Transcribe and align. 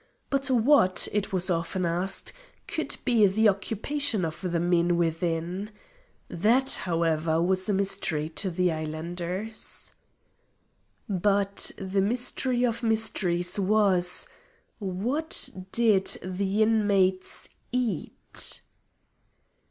But 0.31 0.49
what, 0.49 1.07
it 1.13 1.31
was 1.31 1.51
often 1.51 1.85
asked, 1.85 2.33
could 2.67 2.97
be 3.05 3.27
the 3.27 3.47
occupation 3.49 4.25
of 4.25 4.41
the 4.41 4.59
men 4.59 4.97
within? 4.97 5.69
That, 6.27 6.71
however, 6.71 7.39
was 7.39 7.69
a 7.69 7.73
mystery 7.73 8.27
to 8.29 8.49
the 8.49 8.71
islanders. 8.71 9.91
But 11.07 11.69
the 11.77 12.01
mystery 12.01 12.65
of 12.65 12.81
mysteries 12.81 13.59
was: 13.59 14.27
What 14.79 15.49
did 15.71 16.17
the 16.23 16.63
inmates 16.63 17.49
eat? 17.71 18.61